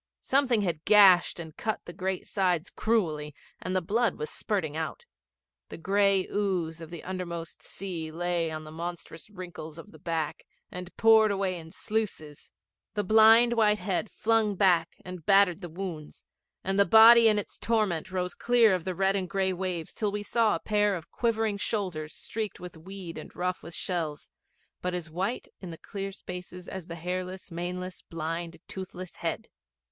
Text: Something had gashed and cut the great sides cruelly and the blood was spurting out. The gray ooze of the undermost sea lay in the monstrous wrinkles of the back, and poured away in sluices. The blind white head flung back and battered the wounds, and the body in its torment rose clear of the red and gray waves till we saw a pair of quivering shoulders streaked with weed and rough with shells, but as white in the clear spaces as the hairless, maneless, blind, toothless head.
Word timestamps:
Something 0.23 0.63
had 0.63 0.83
gashed 0.83 1.39
and 1.39 1.55
cut 1.55 1.81
the 1.85 1.93
great 1.93 2.25
sides 2.25 2.71
cruelly 2.71 3.35
and 3.61 3.75
the 3.75 3.83
blood 3.83 4.15
was 4.15 4.31
spurting 4.31 4.75
out. 4.75 5.05
The 5.69 5.77
gray 5.77 6.25
ooze 6.25 6.81
of 6.81 6.89
the 6.89 7.03
undermost 7.03 7.61
sea 7.61 8.11
lay 8.11 8.49
in 8.49 8.63
the 8.63 8.71
monstrous 8.71 9.29
wrinkles 9.29 9.77
of 9.77 9.91
the 9.91 9.99
back, 9.99 10.43
and 10.71 10.89
poured 10.97 11.29
away 11.29 11.59
in 11.59 11.69
sluices. 11.69 12.49
The 12.95 13.03
blind 13.03 13.53
white 13.53 13.77
head 13.77 14.09
flung 14.09 14.55
back 14.55 14.95
and 15.05 15.23
battered 15.23 15.61
the 15.61 15.69
wounds, 15.69 16.23
and 16.63 16.79
the 16.79 16.85
body 16.85 17.27
in 17.27 17.37
its 17.37 17.59
torment 17.59 18.11
rose 18.11 18.33
clear 18.33 18.73
of 18.73 18.85
the 18.85 18.95
red 18.95 19.15
and 19.15 19.29
gray 19.29 19.53
waves 19.53 19.93
till 19.93 20.11
we 20.11 20.23
saw 20.23 20.55
a 20.55 20.59
pair 20.59 20.95
of 20.95 21.11
quivering 21.11 21.57
shoulders 21.59 22.15
streaked 22.15 22.59
with 22.59 22.75
weed 22.75 23.19
and 23.19 23.35
rough 23.35 23.61
with 23.61 23.75
shells, 23.75 24.29
but 24.81 24.95
as 24.95 25.11
white 25.11 25.47
in 25.59 25.69
the 25.69 25.77
clear 25.77 26.11
spaces 26.11 26.67
as 26.67 26.87
the 26.87 26.95
hairless, 26.95 27.51
maneless, 27.51 28.01
blind, 28.01 28.57
toothless 28.67 29.17
head. 29.17 29.47